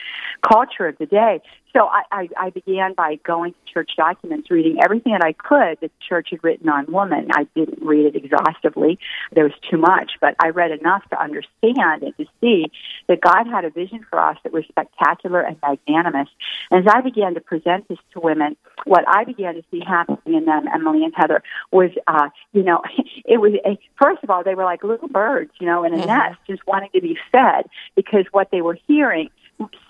culture 0.47 0.87
of 0.87 0.97
the 0.97 1.05
day. 1.05 1.41
So 1.75 1.87
I, 1.87 2.03
I, 2.11 2.29
I 2.37 2.49
began 2.51 2.93
by 2.93 3.15
going 3.25 3.53
to 3.53 3.73
church 3.73 3.91
documents, 3.97 4.51
reading 4.51 4.77
everything 4.81 5.13
that 5.13 5.23
I 5.23 5.33
could 5.33 5.79
that 5.81 5.91
the 5.91 6.05
church 6.07 6.27
had 6.29 6.43
written 6.43 6.69
on 6.69 6.85
woman. 6.91 7.29
I 7.31 7.47
didn't 7.55 7.83
read 7.83 8.05
it 8.05 8.15
exhaustively. 8.15 8.99
There 9.31 9.43
was 9.43 9.53
too 9.69 9.77
much, 9.77 10.11
but 10.21 10.35
I 10.39 10.49
read 10.49 10.71
enough 10.71 11.03
to 11.09 11.19
understand 11.19 12.03
and 12.03 12.15
to 12.17 12.25
see 12.39 12.67
that 13.07 13.21
God 13.21 13.47
had 13.47 13.65
a 13.65 13.71
vision 13.71 14.05
for 14.07 14.19
us 14.19 14.37
that 14.43 14.53
was 14.53 14.65
spectacular 14.69 15.41
and 15.41 15.57
magnanimous. 15.63 16.29
And 16.69 16.87
as 16.87 16.93
I 16.93 17.01
began 17.01 17.33
to 17.33 17.41
present 17.41 17.87
this 17.87 17.97
to 18.13 18.19
women, 18.19 18.55
what 18.85 19.03
I 19.07 19.23
began 19.23 19.55
to 19.55 19.63
see 19.71 19.79
happening 19.79 20.35
in 20.35 20.45
them, 20.45 20.67
Emily 20.67 21.03
and 21.03 21.13
Heather, 21.15 21.41
was, 21.71 21.89
uh, 22.05 22.29
you 22.51 22.61
know, 22.61 22.83
it 23.25 23.41
was, 23.41 23.53
a, 23.65 23.79
first 23.99 24.23
of 24.23 24.29
all, 24.29 24.43
they 24.43 24.53
were 24.53 24.65
like 24.65 24.83
little 24.83 25.07
birds, 25.07 25.51
you 25.59 25.65
know, 25.65 25.83
in 25.83 25.93
a 25.93 25.97
mm-hmm. 25.97 26.07
nest, 26.07 26.39
just 26.47 26.65
wanting 26.67 26.89
to 26.93 27.01
be 27.01 27.17
fed 27.31 27.65
because 27.95 28.25
what 28.31 28.51
they 28.51 28.61
were 28.61 28.77
hearing 28.87 29.29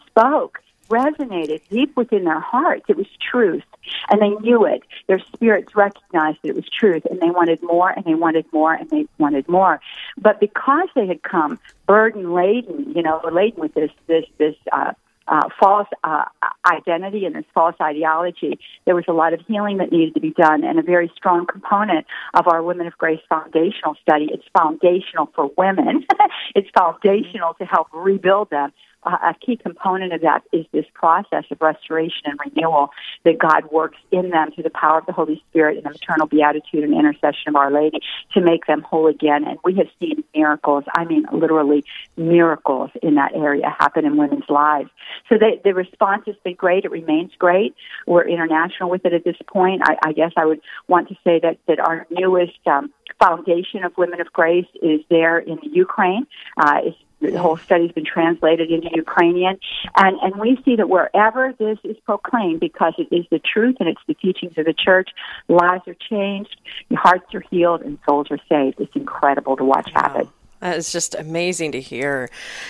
spoke 0.07 0.62
resonated 0.89 1.61
deep 1.69 1.95
within 1.95 2.23
their 2.25 2.39
hearts. 2.39 2.85
It 2.87 2.97
was 2.97 3.07
truth, 3.31 3.63
and 4.09 4.21
they 4.21 4.29
knew 4.29 4.65
it. 4.65 4.83
Their 5.07 5.19
spirits 5.19 5.75
recognized 5.75 6.39
that 6.41 6.49
it 6.49 6.55
was 6.55 6.69
truth, 6.69 7.03
and 7.09 7.19
they 7.19 7.29
wanted 7.29 7.61
more, 7.63 7.89
and 7.89 8.03
they 8.05 8.15
wanted 8.15 8.45
more, 8.51 8.73
and 8.73 8.89
they 8.89 9.05
wanted 9.17 9.47
more. 9.47 9.79
But 10.17 10.39
because 10.39 10.89
they 10.95 11.07
had 11.07 11.23
come 11.23 11.59
burden 11.87 12.33
laden, 12.33 12.93
you 12.95 13.01
know, 13.01 13.21
laden 13.31 13.59
with 13.59 13.73
this 13.73 13.91
this 14.07 14.25
this 14.37 14.55
uh, 14.71 14.93
uh, 15.27 15.47
false 15.59 15.87
uh, 16.03 16.25
identity 16.69 17.25
and 17.25 17.35
this 17.35 17.45
false 17.53 17.75
ideology, 17.81 18.59
there 18.85 18.95
was 18.95 19.05
a 19.07 19.13
lot 19.13 19.33
of 19.33 19.39
healing 19.47 19.77
that 19.77 19.91
needed 19.91 20.13
to 20.13 20.19
be 20.19 20.31
done, 20.31 20.63
and 20.63 20.79
a 20.79 20.83
very 20.83 21.11
strong 21.15 21.45
component 21.45 22.05
of 22.33 22.47
our 22.47 22.61
Women 22.61 22.87
of 22.87 22.97
Grace 22.97 23.21
foundational 23.29 23.95
study. 24.01 24.29
It's 24.31 24.43
foundational 24.57 25.29
for 25.35 25.51
women. 25.57 26.05
it's 26.55 26.69
foundational 26.77 27.53
to 27.55 27.65
help 27.65 27.87
rebuild 27.93 28.49
them 28.49 28.73
a 29.05 29.35
key 29.45 29.57
component 29.57 30.13
of 30.13 30.21
that 30.21 30.43
is 30.51 30.65
this 30.71 30.85
process 30.93 31.45
of 31.51 31.61
restoration 31.61 32.21
and 32.25 32.39
renewal 32.39 32.89
that 33.25 33.37
God 33.37 33.71
works 33.71 33.97
in 34.11 34.29
them 34.29 34.51
through 34.51 34.63
the 34.63 34.69
power 34.69 34.99
of 34.99 35.05
the 35.05 35.13
Holy 35.13 35.43
Spirit 35.49 35.77
and 35.77 35.85
the 35.85 35.91
maternal 35.91 36.27
beatitude 36.27 36.83
and 36.83 36.93
intercession 36.93 37.49
of 37.49 37.55
Our 37.55 37.71
Lady 37.71 37.99
to 38.33 38.41
make 38.41 38.65
them 38.65 38.81
whole 38.81 39.07
again. 39.07 39.45
And 39.47 39.57
we 39.63 39.75
have 39.75 39.87
seen 39.99 40.23
miracles, 40.35 40.83
I 40.95 41.05
mean 41.05 41.25
literally 41.31 41.83
miracles 42.17 42.91
in 43.01 43.15
that 43.15 43.33
area 43.35 43.69
happen 43.69 44.05
in 44.05 44.17
women's 44.17 44.49
lives. 44.49 44.89
So 45.29 45.37
they, 45.37 45.61
the 45.63 45.73
response 45.73 46.23
has 46.27 46.35
been 46.43 46.55
great. 46.55 46.85
It 46.85 46.91
remains 46.91 47.31
great. 47.37 47.75
We're 48.07 48.27
international 48.27 48.89
with 48.89 49.05
it 49.05 49.13
at 49.13 49.23
this 49.23 49.37
point. 49.47 49.81
I, 49.83 49.97
I 50.09 50.13
guess 50.13 50.31
I 50.37 50.45
would 50.45 50.61
want 50.87 51.09
to 51.09 51.15
say 51.23 51.39
that, 51.39 51.57
that 51.67 51.79
our 51.79 52.05
newest 52.09 52.59
um, 52.67 52.91
foundation 53.19 53.83
of 53.83 53.97
Women 53.97 54.21
of 54.21 54.31
Grace 54.33 54.67
is 54.81 55.01
there 55.09 55.39
in 55.39 55.57
the 55.61 55.69
Ukraine. 55.69 56.27
Uh, 56.57 56.79
it's 56.83 56.97
the 57.31 57.39
whole 57.39 57.57
study's 57.57 57.91
been 57.91 58.05
translated 58.05 58.71
into 58.71 58.89
Ukrainian, 58.93 59.59
and 59.95 60.17
and 60.21 60.35
we 60.39 60.59
see 60.65 60.75
that 60.75 60.89
wherever 60.89 61.53
this 61.57 61.79
is 61.83 61.97
proclaimed, 62.05 62.59
because 62.59 62.93
it 62.97 63.07
is 63.15 63.25
the 63.31 63.39
truth 63.39 63.77
and 63.79 63.87
it's 63.89 64.01
the 64.07 64.13
teachings 64.13 64.53
of 64.57 64.65
the 64.65 64.73
church, 64.73 65.09
lives 65.47 65.87
are 65.87 65.95
changed, 66.09 66.55
hearts 66.93 67.33
are 67.33 67.43
healed, 67.49 67.81
and 67.81 67.97
souls 68.07 68.27
are 68.29 68.39
saved. 68.49 68.79
It's 68.79 68.95
incredible 68.95 69.55
to 69.57 69.63
watch 69.63 69.89
happen. 69.93 70.27
That 70.63 70.77
is 70.77 70.93
just 70.93 71.13
amazing 71.13 71.73
to 71.73 71.81
hear. 71.81 72.29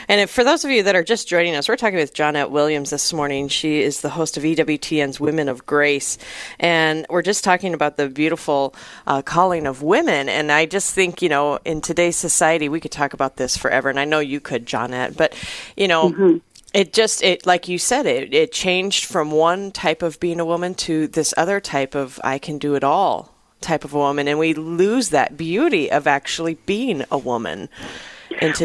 And 0.09 0.19
if, 0.19 0.31
for 0.31 0.43
those 0.43 0.65
of 0.65 0.71
you 0.71 0.81
that 0.81 0.95
are 0.95 1.03
just 1.03 1.27
joining 1.27 1.55
us, 1.55 1.69
we're 1.69 1.75
talking 1.75 1.99
with 1.99 2.15
Johnette 2.15 2.49
Williams 2.49 2.89
this 2.89 3.13
morning. 3.13 3.49
She 3.49 3.83
is 3.83 4.01
the 4.01 4.09
host 4.09 4.35
of 4.35 4.41
EWTN's 4.41 5.19
Women 5.19 5.47
of 5.47 5.67
Grace. 5.67 6.17
And 6.59 7.05
we're 7.07 7.21
just 7.21 7.43
talking 7.43 7.75
about 7.75 7.97
the 7.97 8.09
beautiful 8.09 8.73
uh, 9.05 9.21
calling 9.21 9.67
of 9.67 9.83
women. 9.83 10.27
And 10.27 10.51
I 10.51 10.65
just 10.65 10.95
think, 10.95 11.21
you 11.21 11.29
know, 11.29 11.59
in 11.65 11.81
today's 11.81 12.15
society, 12.17 12.67
we 12.67 12.79
could 12.79 12.91
talk 12.91 13.13
about 13.13 13.35
this 13.37 13.55
forever. 13.55 13.91
And 13.91 13.99
I 13.99 14.05
know 14.05 14.17
you 14.19 14.39
could, 14.39 14.65
Johnette. 14.65 15.15
But, 15.15 15.35
you 15.77 15.87
know, 15.87 16.09
Mm-hmm. 16.09 16.37
it 16.73 16.93
just 16.93 17.21
it 17.23 17.45
like 17.45 17.67
you 17.67 17.77
said 17.77 18.07
it 18.07 18.33
it 18.33 18.51
changed 18.51 19.05
from 19.05 19.29
one 19.29 19.71
type 19.71 20.01
of 20.01 20.19
being 20.19 20.39
a 20.39 20.45
woman 20.45 20.73
to 20.73 21.07
this 21.07 21.31
other 21.37 21.59
type 21.59 21.93
of 21.93 22.19
I 22.23 22.39
can 22.39 22.57
do 22.57 22.73
it 22.73 22.83
all 22.83 23.32
type 23.63 23.83
of 23.83 23.93
a 23.93 23.97
woman 23.97 24.27
and 24.27 24.37
we 24.37 24.53
lose 24.53 25.09
that 25.09 25.35
beauty 25.37 25.91
of 25.91 26.05
actually 26.05 26.55
being 26.65 27.03
a 27.09 27.17
woman 27.17 27.69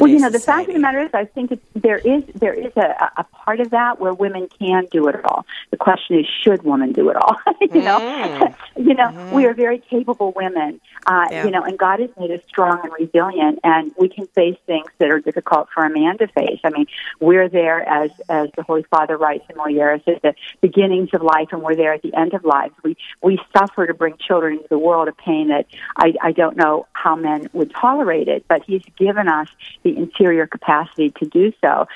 Well, 0.01 0.11
you 0.11 0.19
know, 0.19 0.31
the 0.31 0.39
society. 0.39 0.65
fact 0.65 0.69
of 0.69 0.75
the 0.75 0.81
matter 0.81 1.01
is, 1.01 1.11
I 1.15 1.25
think 1.25 1.53
it, 1.53 1.61
there 1.75 1.99
is 1.99 2.25
there 2.35 2.55
is 2.55 2.73
a, 2.77 3.11
a 3.17 3.25
part 3.25 3.61
of 3.61 3.71
that 3.71 4.01
where 4.01 4.13
women 4.13 4.49
can 4.59 4.87
do 4.91 5.09
it 5.09 5.17
all. 5.25 5.47
The 5.71 5.77
question 5.77 6.19
is, 6.19 6.27
should 6.43 6.63
women 6.63 6.93
do 6.93 7.11
it 7.11 7.17
all? 7.17 7.37
you 7.61 7.83
know, 7.83 8.55
you 8.77 8.95
know, 8.95 9.31
we 9.33 9.47
are 9.47 9.55
very 9.55 9.79
capable 9.79 10.33
women. 10.35 10.81
Uh, 11.07 11.27
Yeah. 11.31 11.45
You 11.45 11.51
know, 11.51 11.63
and 11.63 11.79
God 11.79 12.01
has 12.01 12.11
made 12.19 12.31
us 12.31 12.41
strong 12.49 12.81
and 12.83 12.93
resilient, 12.99 13.61
and 13.65 13.93
we 13.99 14.09
can 14.09 14.27
face 14.29 14.57
things 14.67 14.89
that 14.99 15.11
are 15.11 15.21
difficult 15.21 15.69
for 15.75 15.85
a 15.85 15.91
man 15.91 16.19
to 16.19 16.27
face. 16.29 16.61
I 16.65 16.71
mean, 16.71 16.87
we're 17.21 17.49
there 17.49 17.87
as 17.89 18.11
as 18.29 18.49
the 18.57 18.63
Holy 18.63 18.85
Father 18.85 19.17
writes 19.17 19.45
in 19.49 19.57
Mulieris 19.57 20.07
at 20.09 20.23
the 20.23 20.35
beginnings 20.61 21.11
of 21.13 21.23
life, 21.23 21.49
and 21.53 21.63
we're 21.63 21.77
there 21.77 21.93
at 21.93 22.03
the 22.03 22.15
end 22.15 22.35
of 22.35 22.45
life. 22.45 22.73
We 22.83 22.97
we 23.23 23.39
suffer 23.57 23.87
to 23.87 23.95
bring 23.95 24.17
children 24.19 24.55
into 24.55 24.69
the 24.69 24.79
world, 24.79 25.09
a 25.09 25.13
pain 25.13 25.49
that 25.49 25.67
I, 25.97 26.15
I 26.23 26.33
don't 26.33 26.57
know 26.57 26.87
how 26.93 27.17
men 27.17 27.49
would 27.53 27.73
tolerate 27.75 28.29
it, 28.29 28.45
but 28.49 28.63
He's 28.65 28.83
given 28.97 29.29
us 29.29 29.49
the 29.83 29.97
interior 29.97 30.47
capacity 30.47 31.11
to 31.19 31.27
do 31.27 31.53
so. 31.61 31.87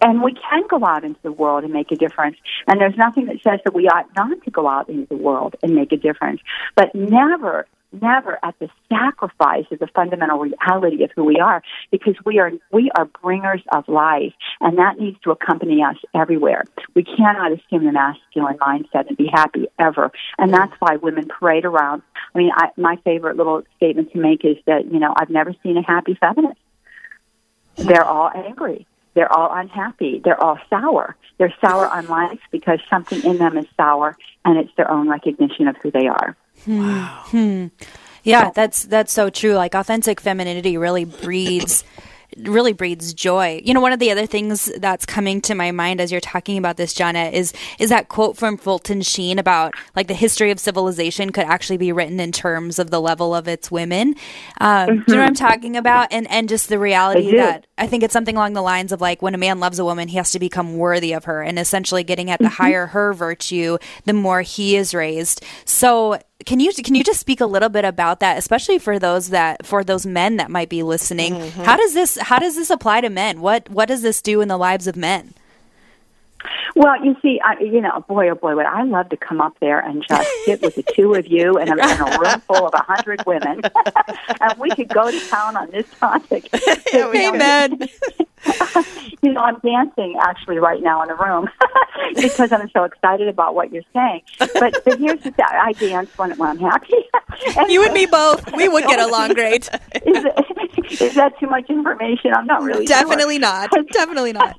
And 0.00 0.22
we 0.22 0.34
can 0.34 0.64
go 0.68 0.84
out 0.84 1.04
into 1.04 1.20
the 1.22 1.32
world 1.32 1.64
and 1.64 1.72
make 1.72 1.92
a 1.92 1.96
difference. 1.96 2.36
And 2.66 2.80
there's 2.80 2.96
nothing 2.96 3.26
that 3.26 3.36
says 3.42 3.60
that 3.64 3.74
we 3.74 3.88
ought 3.88 4.08
not 4.16 4.42
to 4.44 4.50
go 4.50 4.68
out 4.68 4.88
into 4.88 5.06
the 5.06 5.16
world 5.16 5.54
and 5.62 5.74
make 5.74 5.92
a 5.92 5.96
difference. 5.96 6.40
But 6.74 6.92
never, 6.94 7.66
never 8.00 8.38
at 8.42 8.58
the 8.58 8.68
sacrifice 8.90 9.66
of 9.70 9.78
the 9.78 9.86
fundamental 9.88 10.38
reality 10.38 11.04
of 11.04 11.10
who 11.14 11.24
we 11.24 11.36
are, 11.36 11.62
because 11.90 12.14
we 12.24 12.38
are 12.38 12.52
we 12.72 12.90
are 12.96 13.04
bringers 13.22 13.62
of 13.72 13.88
life, 13.88 14.32
and 14.60 14.78
that 14.78 14.98
needs 14.98 15.18
to 15.24 15.30
accompany 15.30 15.82
us 15.82 15.96
everywhere. 16.14 16.64
We 16.94 17.04
cannot 17.04 17.52
assume 17.52 17.84
the 17.84 17.92
masculine 17.92 18.58
mindset 18.58 19.08
and 19.08 19.16
be 19.16 19.28
happy 19.32 19.66
ever, 19.78 20.10
and 20.38 20.52
that's 20.52 20.72
why 20.78 20.96
women 20.96 21.28
parade 21.28 21.64
around. 21.64 22.02
I 22.34 22.38
mean, 22.38 22.50
I, 22.54 22.68
my 22.76 22.96
favorite 23.04 23.36
little 23.36 23.62
statement 23.76 24.12
to 24.12 24.18
make 24.18 24.44
is 24.44 24.56
that 24.66 24.90
you 24.90 24.98
know 24.98 25.14
I've 25.16 25.30
never 25.30 25.54
seen 25.62 25.76
a 25.76 25.82
happy 25.82 26.16
feminist. 26.20 26.58
They're 27.76 28.04
all 28.04 28.30
angry. 28.34 28.86
They're 29.14 29.32
all 29.32 29.52
unhappy. 29.52 30.20
They're 30.24 30.42
all 30.42 30.58
sour. 30.70 31.16
They're 31.38 31.54
sour 31.60 31.88
on 31.88 32.06
life 32.06 32.40
because 32.50 32.80
something 32.88 33.22
in 33.24 33.38
them 33.38 33.58
is 33.58 33.66
sour, 33.76 34.16
and 34.44 34.58
it's 34.58 34.70
their 34.76 34.90
own 34.90 35.08
recognition 35.08 35.68
of 35.68 35.76
who 35.76 35.90
they 35.90 36.06
are. 36.06 36.36
Hmm. 36.64 36.78
Wow. 36.78 37.22
Hmm. 37.26 37.66
Yeah, 38.24 38.50
that's 38.54 38.84
that's 38.84 39.12
so 39.12 39.30
true. 39.30 39.54
Like 39.54 39.74
authentic 39.74 40.20
femininity 40.20 40.76
really 40.76 41.04
breeds 41.04 41.84
really 42.38 42.72
breeds 42.72 43.14
joy. 43.14 43.60
You 43.64 43.74
know, 43.74 43.80
one 43.80 43.92
of 43.92 43.98
the 43.98 44.10
other 44.10 44.26
things 44.26 44.70
that's 44.78 45.06
coming 45.06 45.40
to 45.42 45.54
my 45.54 45.70
mind 45.70 46.00
as 46.00 46.10
you're 46.10 46.20
talking 46.20 46.58
about 46.58 46.76
this, 46.76 46.94
Jana, 46.94 47.26
is 47.26 47.52
is 47.78 47.90
that 47.90 48.08
quote 48.08 48.36
from 48.36 48.56
Fulton 48.56 49.02
Sheen 49.02 49.38
about 49.38 49.74
like 49.96 50.08
the 50.08 50.14
history 50.14 50.50
of 50.50 50.58
civilization 50.58 51.30
could 51.30 51.44
actually 51.44 51.76
be 51.76 51.92
written 51.92 52.20
in 52.20 52.32
terms 52.32 52.78
of 52.78 52.90
the 52.90 53.00
level 53.00 53.34
of 53.34 53.48
its 53.48 53.70
women. 53.70 54.14
Um, 54.60 54.86
Do 54.86 54.92
you 54.92 55.14
know 55.14 55.22
what 55.22 55.28
I'm 55.28 55.34
talking 55.34 55.76
about? 55.76 56.08
And 56.10 56.30
and 56.30 56.48
just 56.48 56.68
the 56.68 56.78
reality 56.78 57.30
do. 57.30 57.36
that 57.36 57.66
I 57.78 57.86
think 57.86 58.02
it's 58.02 58.12
something 58.12 58.36
along 58.36 58.52
the 58.54 58.62
lines 58.62 58.92
of 58.92 59.00
like 59.00 59.22
when 59.22 59.34
a 59.34 59.38
man 59.38 59.60
loves 59.60 59.78
a 59.78 59.84
woman, 59.84 60.08
he 60.08 60.16
has 60.16 60.30
to 60.32 60.38
become 60.38 60.76
worthy 60.76 61.12
of 61.12 61.24
her, 61.24 61.42
and 61.42 61.58
essentially 61.58 62.04
getting 62.04 62.30
at 62.30 62.40
the 62.40 62.48
higher 62.48 62.86
her 62.86 63.12
virtue, 63.12 63.78
the 64.04 64.12
more 64.12 64.42
he 64.42 64.76
is 64.76 64.94
raised. 64.94 65.44
So 65.64 66.18
can 66.44 66.60
you 66.60 66.72
can 66.72 66.94
you 66.94 67.04
just 67.04 67.20
speak 67.20 67.40
a 67.40 67.46
little 67.46 67.68
bit 67.68 67.84
about 67.84 68.20
that, 68.20 68.38
especially 68.38 68.78
for 68.78 68.98
those 68.98 69.30
that 69.30 69.66
for 69.66 69.84
those 69.84 70.06
men 70.06 70.36
that 70.36 70.50
might 70.50 70.68
be 70.68 70.82
listening? 70.82 71.34
Mm-hmm. 71.34 71.62
How 71.62 71.76
does 71.76 71.94
this 71.94 72.18
how 72.18 72.38
does 72.38 72.56
this 72.56 72.70
apply 72.70 73.00
to 73.02 73.10
men? 73.10 73.40
What 73.40 73.68
what 73.70 73.88
does 73.88 74.02
this 74.02 74.22
do 74.22 74.40
in 74.40 74.48
the 74.48 74.56
lives 74.56 74.86
of 74.86 74.96
men? 74.96 75.34
Well, 76.74 77.04
you 77.04 77.16
see, 77.20 77.40
I, 77.44 77.60
you 77.60 77.80
know, 77.80 78.04
boy, 78.08 78.30
oh 78.30 78.34
boy, 78.34 78.56
would 78.56 78.66
I 78.66 78.82
love 78.84 79.10
to 79.10 79.16
come 79.16 79.40
up 79.40 79.58
there 79.60 79.80
and 79.80 80.02
just 80.06 80.28
sit 80.44 80.62
with 80.62 80.74
the 80.74 80.82
two 80.82 81.14
of 81.14 81.26
you 81.26 81.58
in 81.58 81.68
a, 81.68 81.72
in 81.72 82.00
a 82.00 82.18
room 82.18 82.40
full 82.40 82.66
of 82.66 82.74
a 82.74 82.82
hundred 82.82 83.22
women, 83.26 83.60
and 84.40 84.58
we 84.58 84.70
could 84.70 84.88
go 84.88 85.10
to 85.10 85.20
town 85.28 85.56
on 85.56 85.70
this 85.70 85.86
topic. 86.00 86.48
Amen. 86.94 87.78
you 89.22 89.32
know, 89.32 89.40
I'm 89.40 89.58
dancing 89.60 90.16
actually 90.20 90.58
right 90.58 90.82
now 90.82 91.02
in 91.02 91.08
the 91.08 91.14
room 91.14 91.48
because 92.16 92.52
I'm 92.52 92.70
so 92.70 92.84
excited 92.84 93.28
about 93.28 93.54
what 93.54 93.72
you're 93.72 93.84
saying. 93.92 94.22
But 94.38 94.82
but 94.84 94.98
here's 94.98 95.20
the 95.20 95.30
thing: 95.30 95.44
I 95.48 95.72
dance 95.72 96.10
when, 96.16 96.36
when 96.38 96.50
I'm 96.50 96.58
happy. 96.58 96.94
You 97.68 97.84
and 97.84 97.94
me 97.94 98.06
both. 98.06 98.50
We 98.56 98.68
would 98.68 98.84
get 98.84 99.00
along 99.00 99.34
great. 99.34 99.68
Is, 99.94 100.24
it, 100.24 101.00
is 101.00 101.14
that 101.14 101.38
too 101.38 101.46
much 101.46 101.68
information? 101.70 102.32
I'm 102.34 102.46
not 102.46 102.62
really 102.62 102.86
sure. 102.86 102.96
Definitely 102.96 103.38
not. 103.38 103.70
Definitely 103.92 104.32
not. 104.32 104.56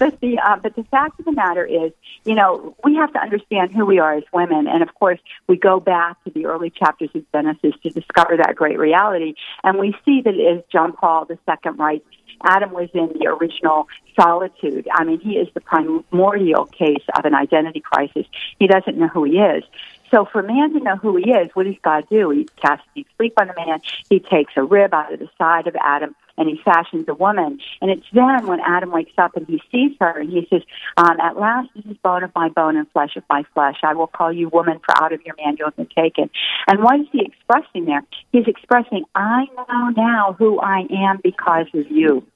But 0.00 0.18
the 0.20 0.38
uh, 0.38 0.56
but 0.56 0.74
the 0.74 0.82
fact 0.84 1.20
of 1.20 1.26
the 1.26 1.32
matter 1.32 1.64
is, 1.64 1.92
you 2.24 2.34
know, 2.34 2.74
we 2.82 2.96
have 2.96 3.12
to 3.12 3.20
understand 3.20 3.70
who 3.70 3.84
we 3.84 3.98
are 3.98 4.14
as 4.14 4.24
women, 4.32 4.66
and 4.66 4.82
of 4.82 4.92
course, 4.94 5.20
we 5.46 5.56
go 5.56 5.78
back 5.78 6.16
to 6.24 6.30
the 6.30 6.46
early 6.46 6.70
chapters 6.70 7.10
of 7.14 7.30
Genesis 7.30 7.74
to 7.82 7.90
discover 7.90 8.38
that 8.38 8.56
great 8.56 8.78
reality, 8.78 9.34
and 9.62 9.78
we 9.78 9.94
see 10.06 10.22
that 10.22 10.34
as 10.34 10.64
John 10.72 10.94
Paul 10.94 11.28
II 11.30 11.72
writes. 11.72 12.06
Adam 12.42 12.72
was 12.72 12.88
in 12.94 13.08
the 13.18 13.26
original 13.26 13.86
solitude. 14.18 14.88
I 14.90 15.04
mean, 15.04 15.20
he 15.20 15.32
is 15.36 15.48
the 15.52 15.60
primordial 15.60 16.64
case 16.64 17.04
of 17.14 17.26
an 17.26 17.34
identity 17.34 17.80
crisis. 17.80 18.24
He 18.58 18.66
doesn't 18.66 18.96
know 18.96 19.08
who 19.08 19.24
he 19.24 19.32
is. 19.32 19.62
So 20.10 20.24
for 20.24 20.42
man 20.42 20.72
to 20.72 20.80
know 20.80 20.96
who 20.96 21.16
he 21.16 21.30
is, 21.30 21.50
what 21.52 21.66
does 21.66 21.76
God 21.82 22.06
do? 22.08 22.30
He 22.30 22.48
casts 22.56 22.86
deep 22.94 23.08
sleep 23.18 23.34
on 23.38 23.48
the 23.48 23.54
man. 23.54 23.80
He 24.08 24.20
takes 24.20 24.54
a 24.56 24.64
rib 24.64 24.94
out 24.94 25.12
of 25.12 25.20
the 25.20 25.28
side 25.36 25.66
of 25.66 25.76
Adam 25.76 26.16
and 26.40 26.48
he 26.48 26.58
fashions 26.64 27.04
a 27.06 27.14
woman. 27.14 27.60
And 27.82 27.90
it's 27.90 28.06
then 28.12 28.46
when 28.46 28.60
Adam 28.60 28.90
wakes 28.90 29.12
up 29.18 29.36
and 29.36 29.46
he 29.46 29.62
sees 29.70 29.96
her 30.00 30.18
and 30.18 30.30
he 30.30 30.46
says, 30.50 30.62
um, 30.96 31.20
At 31.20 31.36
last 31.38 31.68
this 31.76 31.84
is 31.84 31.96
bone 31.98 32.24
of 32.24 32.32
my 32.34 32.48
bone 32.48 32.76
and 32.76 32.90
flesh 32.90 33.14
of 33.16 33.22
my 33.28 33.44
flesh. 33.54 33.76
I 33.84 33.94
will 33.94 34.06
call 34.06 34.32
you 34.32 34.48
woman, 34.48 34.80
for 34.84 35.04
out 35.04 35.12
of 35.12 35.20
your 35.24 35.36
man 35.36 35.56
you 35.58 35.66
have 35.66 35.76
been 35.76 35.88
taken. 35.94 36.30
And 36.66 36.82
what 36.82 36.98
is 36.98 37.06
he 37.12 37.26
expressing 37.26 37.84
there? 37.84 38.02
He's 38.32 38.46
expressing, 38.46 39.04
I 39.14 39.44
know 39.54 39.90
now 39.90 40.34
who 40.38 40.58
I 40.58 40.86
am 40.90 41.20
because 41.22 41.66
of 41.74 41.90
you. 41.90 42.26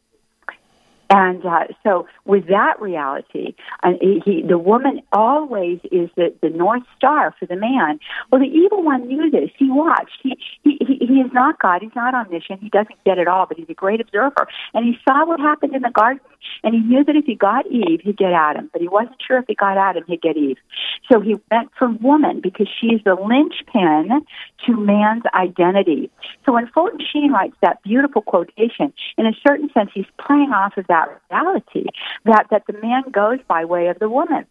And 1.11 1.45
uh, 1.45 1.65
so, 1.83 2.07
with 2.25 2.47
that 2.49 2.81
reality, 2.81 3.55
and 3.83 3.99
he, 4.01 4.23
he, 4.25 4.43
the 4.43 4.59
woman 4.59 5.03
always 5.13 5.79
is 5.93 6.09
the, 6.17 6.35
the 6.41 6.49
north 6.49 6.83
star 6.97 7.35
for 7.39 7.45
the 7.47 7.57
man. 7.57 8.01
Well, 8.31 8.41
the 8.41 8.47
evil 8.47 8.83
one 8.83 9.07
knew 9.07 9.31
this. 9.31 9.51
He 9.59 9.71
watched. 9.71 10.19
He, 10.23 10.39
he 10.63 10.79
he 10.81 11.07
he 11.07 11.15
is 11.21 11.31
not 11.33 11.61
God. 11.61 11.83
He's 11.83 11.95
not 11.95 12.15
omniscient. 12.15 12.63
He 12.63 12.71
doesn't 12.71 13.03
get 13.05 13.19
it 13.19 13.29
all, 13.29 13.47
but 13.47 13.59
he's 13.59 13.69
a 13.69 13.75
great 13.75 14.01
observer. 14.01 14.49
And 14.73 14.87
he 14.87 14.97
saw 15.07 15.27
what 15.27 15.41
happened 15.41 15.75
in 15.75 15.83
the 15.83 15.91
garden, 15.91 16.21
and 16.63 16.75
he 16.75 16.81
knew 16.81 17.05
that 17.05 17.17
if 17.17 17.27
he 17.27 17.35
got 17.35 17.67
Eve, 17.67 18.01
he'd 18.03 18.17
get 18.17 18.33
Adam. 18.33 18.71
But 18.73 18.81
he 18.81 18.89
wasn't 18.89 19.17
sure 19.27 19.39
if 19.39 19.45
he 19.47 19.55
got 19.55 19.77
Adam, 19.77 20.05
he'd 20.07 20.23
get 20.23 20.37
Eve. 20.37 20.57
So 21.11 21.21
he 21.21 21.37
went 21.51 21.71
for 21.79 21.89
woman 21.89 22.41
because 22.41 22.69
she's 22.81 23.01
the 23.05 23.15
linchpin 23.15 24.25
to 24.67 24.77
man's 24.77 25.25
identity. 25.35 26.11
So 26.47 26.53
when 26.53 26.67
Fulton 26.69 27.01
Sheen 27.13 27.33
writes 27.33 27.57
that 27.61 27.83
beautiful 27.83 28.23
quotation, 28.23 28.93
in 29.19 29.27
a 29.27 29.33
certain 29.47 29.69
sense, 29.75 29.91
he's 29.93 30.07
playing 30.19 30.51
off 30.51 30.77
of 30.79 30.87
that 30.87 30.94
reality 31.31 31.87
that, 32.25 32.47
that 32.51 32.65
the 32.67 32.75
man 32.81 33.05
goes 33.11 33.39
by 33.49 33.65
way 33.65 33.89
of 33.89 33.99
the 33.99 34.09
woman. 34.09 34.47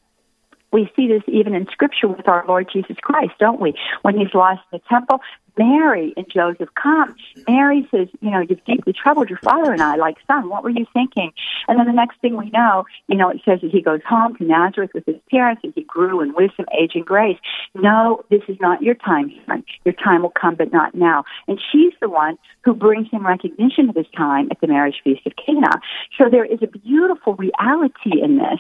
We 0.71 0.91
see 0.95 1.07
this 1.07 1.21
even 1.27 1.53
in 1.53 1.67
Scripture 1.71 2.07
with 2.07 2.27
our 2.27 2.43
Lord 2.47 2.67
Jesus 2.73 2.97
Christ, 3.01 3.33
don't 3.39 3.61
we? 3.61 3.75
When 4.01 4.17
he's 4.17 4.33
lost 4.33 4.61
in 4.71 4.79
the 4.79 4.83
temple, 4.89 5.19
Mary 5.57 6.13
and 6.17 6.25
Joseph 6.29 6.69
come. 6.81 7.15
Mary 7.47 7.87
says, 7.91 8.07
You 8.21 8.31
know, 8.31 8.41
you've 8.41 8.63
deeply 8.65 8.93
troubled 8.93 9.29
your 9.29 9.39
father 9.39 9.71
and 9.71 9.81
I, 9.81 9.95
like, 9.95 10.17
son, 10.27 10.49
what 10.49 10.63
were 10.63 10.69
you 10.69 10.85
thinking? 10.93 11.31
And 11.67 11.79
then 11.79 11.87
the 11.87 11.93
next 11.93 12.19
thing 12.21 12.37
we 12.37 12.49
know, 12.49 12.85
you 13.07 13.15
know, 13.15 13.29
it 13.29 13.41
says 13.45 13.61
that 13.61 13.71
he 13.71 13.81
goes 13.81 14.01
home 14.07 14.35
to 14.37 14.43
Nazareth 14.43 14.91
with 14.93 15.05
his 15.05 15.17
parents 15.29 15.61
and 15.63 15.73
he 15.75 15.83
grew 15.83 16.21
in 16.21 16.33
wisdom, 16.33 16.65
age, 16.79 16.91
and 16.95 17.05
grace. 17.05 17.37
No, 17.75 18.23
this 18.29 18.41
is 18.47 18.57
not 18.59 18.81
your 18.81 18.95
time, 18.95 19.31
son. 19.47 19.63
Your 19.85 19.93
time 19.93 20.21
will 20.21 20.33
come, 20.39 20.55
but 20.55 20.71
not 20.71 20.95
now. 20.95 21.23
And 21.47 21.59
she's 21.71 21.93
the 22.01 22.09
one 22.09 22.37
who 22.63 22.73
brings 22.73 23.09
him 23.11 23.25
recognition 23.25 23.89
of 23.89 23.95
his 23.95 24.05
time 24.15 24.47
at 24.51 24.59
the 24.61 24.67
marriage 24.67 25.01
feast 25.03 25.25
of 25.25 25.33
Cana. 25.43 25.81
So 26.17 26.29
there 26.29 26.45
is 26.45 26.59
a 26.61 26.67
beautiful 26.67 27.35
reality 27.35 28.21
in 28.21 28.37
this. 28.37 28.59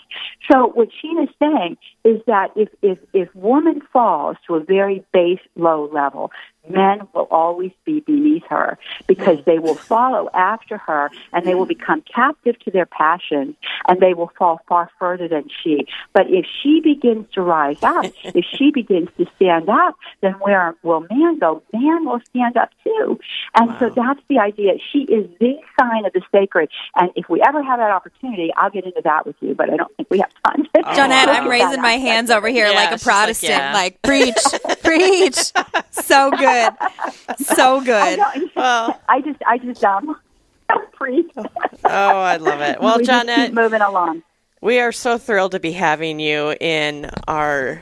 So 0.51 0.67
what 0.73 0.89
Sheen 1.01 1.21
is 1.23 1.29
saying 1.39 1.77
is 2.03 2.21
that 2.27 2.49
if, 2.55 2.69
if, 2.81 2.97
if 3.13 3.33
woman 3.35 3.81
falls 3.91 4.37
to 4.47 4.55
a 4.55 4.63
very 4.63 5.03
base 5.13 5.39
low 5.55 5.89
level, 5.93 6.31
men 6.69 7.07
will 7.13 7.27
always 7.31 7.71
be 7.85 7.99
beneath 8.01 8.43
her 8.49 8.77
because 9.07 9.39
they 9.45 9.59
will 9.59 9.75
follow 9.75 10.29
after 10.33 10.77
her 10.77 11.09
and 11.31 11.45
they 11.45 11.55
will 11.55 11.65
become 11.65 12.01
captive 12.01 12.57
to 12.59 12.71
their 12.71 12.85
passions 12.85 13.55
and 13.87 13.99
they 13.99 14.13
will 14.13 14.31
fall 14.37 14.61
far 14.67 14.89
further 14.99 15.27
than 15.27 15.49
she. 15.63 15.85
But 16.13 16.29
if 16.29 16.45
she 16.61 16.79
begins 16.81 17.27
to 17.33 17.41
rise 17.41 17.81
up, 17.81 18.05
if 18.23 18.45
she 18.57 18.71
begins 18.71 19.09
to 19.17 19.25
stand 19.35 19.69
up, 19.69 19.95
then 20.21 20.33
where 20.33 20.75
will 20.83 21.05
man 21.09 21.39
go? 21.39 21.61
Man 21.73 22.05
will 22.05 22.21
stand 22.29 22.57
up 22.57 22.69
too. 22.83 23.19
And 23.55 23.71
so 23.79 23.89
that's 23.89 24.21
the 24.29 24.39
idea. 24.39 24.73
She 24.91 24.99
is 24.99 25.29
the 25.39 25.55
sign 25.79 26.05
of 26.05 26.13
the 26.13 26.21
sacred. 26.31 26.69
And 26.95 27.11
if 27.15 27.29
we 27.29 27.41
ever 27.45 27.61
have 27.61 27.79
that 27.79 27.91
opportunity, 27.91 28.51
I'll 28.55 28.69
get 28.69 28.85
into 28.85 29.01
that 29.03 29.25
with 29.25 29.35
you, 29.41 29.53
but 29.55 29.69
I 29.69 29.77
don't 29.77 29.95
think 29.95 30.09
we 30.09 30.19
have 30.19 30.31
time. 30.45 30.65
Johnette, 30.95 31.27
I'm 31.27 31.47
raising 31.47 31.81
my 31.81 31.93
hands 31.93 32.29
over 32.29 32.47
here 32.47 32.67
Yeah, 32.67 32.75
like 32.75 32.91
a 32.91 32.97
she's 32.97 33.07
like, 33.07 33.15
Protestant, 33.15 33.51
yeah. 33.51 33.73
like, 33.73 34.01
preach, 34.01 34.35
preach. 34.83 35.51
So 35.91 36.31
good, 36.31 36.52
so 37.37 37.81
good. 37.81 38.17
don't, 38.17 38.55
Well- 38.55 38.99
I 39.09 39.21
just, 39.21 39.41
I 39.47 39.57
just, 39.59 39.83
um, 39.83 40.15
free. 40.97 41.29
Oh, 41.35 41.47
I 41.83 42.37
love 42.37 42.61
it. 42.61 42.79
Well, 42.81 42.97
we 42.99 43.03
just 43.05 43.27
Johnette, 43.27 43.45
keep 43.47 43.53
moving 43.53 43.81
along. 43.81 44.23
we 44.61 44.79
are 44.79 44.91
so 44.91 45.17
thrilled 45.17 45.51
to 45.51 45.59
be 45.59 45.71
having 45.73 46.19
you 46.19 46.55
in 46.59 47.09
our 47.27 47.81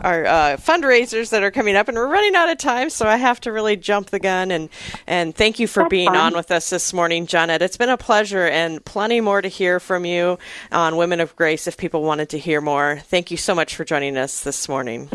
our 0.00 0.24
uh, 0.26 0.56
fundraisers 0.58 1.30
that 1.30 1.42
are 1.42 1.50
coming 1.50 1.74
up, 1.74 1.88
and 1.88 1.96
we're 1.96 2.06
running 2.06 2.36
out 2.36 2.48
of 2.48 2.56
time, 2.58 2.88
so 2.88 3.04
I 3.08 3.16
have 3.16 3.40
to 3.40 3.50
really 3.52 3.74
jump 3.76 4.10
the 4.10 4.20
gun. 4.20 4.52
and 4.52 4.68
And 5.08 5.34
thank 5.34 5.58
you 5.58 5.66
for 5.66 5.82
That's 5.82 5.90
being 5.90 6.06
fine. 6.10 6.16
on 6.16 6.34
with 6.34 6.52
us 6.52 6.70
this 6.70 6.92
morning, 6.92 7.26
Johnette. 7.26 7.62
It's 7.62 7.76
been 7.76 7.88
a 7.88 7.96
pleasure, 7.96 8.46
and 8.46 8.84
plenty 8.84 9.20
more 9.20 9.42
to 9.42 9.48
hear 9.48 9.80
from 9.80 10.04
you 10.04 10.38
on 10.70 10.96
Women 10.98 11.18
of 11.18 11.34
Grace 11.34 11.66
if 11.66 11.76
people 11.76 12.02
wanted 12.04 12.28
to 12.28 12.38
hear 12.38 12.60
more. 12.60 13.00
Thank 13.06 13.32
you 13.32 13.36
so 13.36 13.56
much 13.56 13.74
for 13.74 13.84
joining 13.84 14.16
us 14.16 14.42
this 14.44 14.68
morning. 14.68 15.10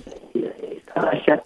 Alicia. 0.98 1.42